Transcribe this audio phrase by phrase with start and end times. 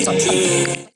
[0.00, 0.91] 上常